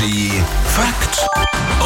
Energy 0.00 0.32
Fakt 0.64 1.28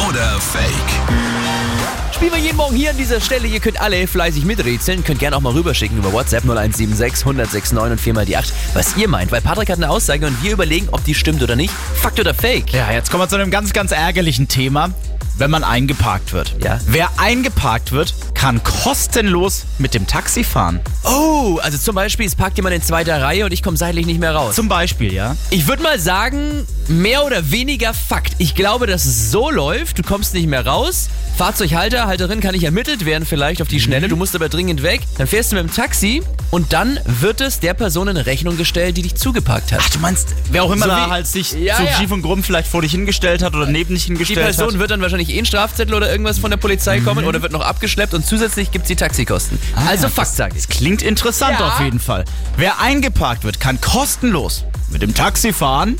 oder 0.07 0.39
Fake? 0.39 2.13
Spielen 2.13 2.31
wir 2.31 2.39
jeden 2.39 2.55
Morgen 2.55 2.75
hier 2.75 2.91
an 2.91 2.97
dieser 2.97 3.19
Stelle. 3.19 3.45
Ihr 3.47 3.59
könnt 3.59 3.81
alle 3.81 4.07
fleißig 4.07 4.45
miträtseln. 4.45 5.03
Könnt 5.03 5.19
gerne 5.19 5.35
auch 5.35 5.41
mal 5.41 5.51
rüberschicken 5.51 5.97
über 5.97 6.13
WhatsApp 6.13 6.43
0176 6.43 7.25
1069 7.25 7.91
und 7.91 7.99
4 7.99 8.13
mal 8.13 8.25
die 8.25 8.37
8, 8.37 8.53
was 8.73 8.95
ihr 8.95 9.09
meint. 9.09 9.31
Weil 9.31 9.41
Patrick 9.41 9.69
hat 9.69 9.77
eine 9.77 9.89
Aussage 9.89 10.25
und 10.27 10.41
wir 10.41 10.53
überlegen, 10.53 10.87
ob 10.91 11.03
die 11.03 11.13
stimmt 11.13 11.43
oder 11.43 11.57
nicht. 11.57 11.73
Fakt 11.95 12.19
oder 12.19 12.33
Fake? 12.33 12.71
Ja, 12.71 12.89
jetzt 12.91 13.11
kommen 13.11 13.23
wir 13.23 13.27
zu 13.27 13.35
einem 13.35 13.51
ganz, 13.51 13.73
ganz 13.73 13.91
ärgerlichen 13.91 14.47
Thema. 14.47 14.91
Wenn 15.37 15.51
man 15.51 15.63
eingeparkt 15.63 16.31
wird. 16.31 16.55
Ja. 16.63 16.79
Wer 16.87 17.09
eingeparkt 17.17 17.91
wird, 17.91 18.13
kann 18.35 18.63
kostenlos 18.63 19.65
mit 19.79 19.93
dem 19.93 20.07
Taxi 20.07 20.45
fahren. 20.45 20.79
Oh, 21.03 21.59
also 21.61 21.77
zum 21.77 21.93
Beispiel, 21.95 22.25
es 22.25 22.35
parkt 22.35 22.57
jemand 22.57 22.75
in 22.75 22.81
zweiter 22.81 23.21
Reihe 23.21 23.45
und 23.45 23.51
ich 23.51 23.61
komme 23.61 23.75
seitlich 23.75 24.05
nicht 24.05 24.19
mehr 24.19 24.33
raus. 24.33 24.55
Zum 24.55 24.69
Beispiel, 24.69 25.13
ja. 25.13 25.35
Ich 25.49 25.67
würde 25.67 25.83
mal 25.83 25.99
sagen, 25.99 26.65
mehr 26.87 27.25
oder 27.25 27.51
weniger 27.51 27.93
Fakt. 27.93 28.33
Ich 28.37 28.55
glaube, 28.55 28.87
dass 28.87 29.05
es 29.05 29.31
so 29.31 29.49
läuft, 29.49 29.97
du 29.97 30.03
kommst 30.03 30.33
nicht 30.33 30.47
mehr 30.47 30.65
raus. 30.65 31.09
Fahrzeughalter, 31.37 32.07
Halterin 32.07 32.39
kann 32.39 32.53
nicht 32.53 32.63
ermittelt 32.63 33.03
werden 33.05 33.25
vielleicht 33.25 33.61
auf 33.61 33.67
die 33.67 33.81
Schnelle, 33.81 34.07
du 34.07 34.15
musst 34.15 34.35
aber 34.35 34.47
dringend 34.47 34.83
weg. 34.83 35.01
Dann 35.17 35.27
fährst 35.27 35.51
du 35.51 35.57
mit 35.57 35.65
dem 35.65 35.73
Taxi 35.73 36.23
und 36.49 36.71
dann 36.71 36.97
wird 37.05 37.41
es 37.41 37.59
der 37.59 37.73
Person 37.73 38.07
in 38.07 38.15
Rechnung 38.15 38.55
gestellt, 38.55 38.95
die 38.95 39.01
dich 39.01 39.15
zugeparkt 39.15 39.73
hat. 39.73 39.81
Ach, 39.83 39.89
du 39.89 39.99
meinst, 39.99 40.29
wer 40.51 40.63
auch 40.63 40.71
immer 40.71 40.85
So 40.85 40.91
da 40.91 41.07
wie- 41.07 41.11
halt 41.11 41.27
sich 41.27 41.51
Ja, 41.51 41.75
so 41.75 41.83
ja. 41.83 41.91
schief 41.93 42.11
und 42.11 42.21
krumm 42.21 42.41
vielleicht 42.41 42.69
vor 42.69 42.81
dich 42.81 42.91
hingestellt 42.91 43.43
hat 43.43 43.53
oder 43.53 43.65
neben 43.65 43.93
dich 43.93 44.03
Die 44.05 44.13
hingestellt 44.13 44.45
Person 44.45 44.73
hat. 44.73 44.79
wird 44.79 44.91
dann 44.91 45.01
wahrscheinlich 45.01 45.29
eh 45.29 45.37
ein 45.39 45.45
Strafzettel 45.45 45.93
oder 45.93 46.09
irgendwas 46.09 46.39
von 46.39 46.51
der 46.51 46.57
Polizei 46.57 47.01
kommen 47.01 47.25
oder 47.25 47.41
wird 47.41 47.51
noch 47.51 47.61
abgeschleppt 47.65 48.13
und 48.13 48.25
zusätzlich 48.25 48.71
gibt 48.71 48.83
es 48.83 48.87
die 48.87 48.95
Taxikosten. 48.95 49.59
also 49.87 50.07
Fakt 50.07 50.35
sage 50.35 50.55
ich. 50.57 50.65
Das 50.65 50.69
klingt 50.77 51.01
interessant 51.01 51.59
Ja. 51.59 51.67
auf 51.67 51.79
jeden 51.81 51.99
Fall. 51.99 52.23
Wer 52.55 52.79
eingeparkt 52.79 53.43
wird, 53.43 53.59
kann 53.59 53.81
kostenlos 53.81 54.63
mit 54.89 55.01
dem 55.01 55.13
Taxi 55.13 55.51
fahren. 55.51 55.97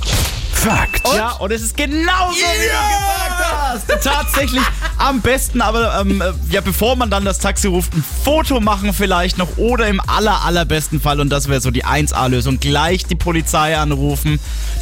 Fakt. 0.53 1.05
Ja, 1.13 1.31
und 1.33 1.51
es 1.51 1.61
ist 1.61 1.75
genauso, 1.75 2.35
wie 2.37 2.39
du 2.39 2.63
gesagt 2.63 2.79
hast. 3.17 3.24
Tatsächlich 4.05 4.61
am 4.97 5.21
besten, 5.21 5.61
aber 5.61 5.99
ähm, 5.99 6.21
äh, 6.21 6.31
ja, 6.49 6.61
bevor 6.61 6.95
man 6.95 7.09
dann 7.09 7.25
das 7.25 7.39
Taxi 7.39 7.67
ruft, 7.67 7.93
ein 7.93 8.03
Foto 8.23 8.59
machen 8.59 8.93
vielleicht 8.93 9.37
noch 9.37 9.57
oder 9.57 9.87
im 9.87 9.99
aller, 9.99 10.45
allerbesten 10.45 11.01
Fall, 11.01 11.19
und 11.19 11.29
das 11.29 11.47
wäre 11.49 11.61
so 11.61 11.71
die 11.71 11.85
1A-Lösung, 11.85 12.59
gleich 12.59 13.05
die 13.05 13.15
Polizei 13.15 13.77
anrufen. 13.77 14.39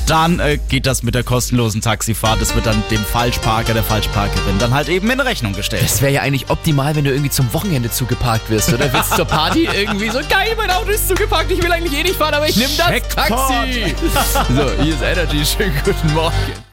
Dann 0.08 0.40
äh, 0.40 0.60
geht 0.68 0.86
das 0.86 1.04
mit 1.04 1.16
der 1.16 1.24
kostenlosen 1.24 1.82
Taxifahrt. 1.82 2.42
Das 2.42 2.56
wird 2.56 2.66
dann 2.66 2.84
dem 2.92 3.04
Falschparker, 3.06 3.74
der 3.74 3.84
Falschparkerin 3.84 4.60
dann 4.60 4.74
halt 4.74 4.90
eben 4.90 5.10
in 5.10 5.20
Rechnung 5.20 5.54
gestellt. 5.54 5.84
Das 5.84 6.02
wäre 6.02 6.12
ja 6.12 6.22
eigentlich 6.22 6.50
optimal, 6.50 6.96
wenn 6.96 7.06
du 7.06 7.12
irgendwie 7.12 7.30
zum 7.30 7.52
Wochenende 7.54 7.90
zugeparkt 7.90 8.50
wirst, 8.50 8.74
oder? 8.74 8.92
Willst 8.92 9.16
zur 9.16 9.26
Party 9.26 9.68
irgendwie 9.74 10.10
so, 10.10 10.20
geil, 10.30 10.54
mein 10.58 10.70
Auto 10.72 10.90
ist 10.90 11.08
zugeparkt, 11.08 11.52
ich 11.52 11.64
will 11.64 11.72
eigentlich 11.72 11.98
eh 11.98 12.04
nicht 12.04 12.16
fahren, 12.16 12.34
aber 12.34 12.50
ich 12.50 12.58
nehme 12.58 12.72
das. 12.78 13.16
Taxi. 13.16 13.96
So, 14.56 14.84
hier 14.84 14.94
ist 14.94 15.02
Energy, 15.02 15.46
schönen 15.46 15.74
guten 15.84 16.14
Morgen. 16.14 16.64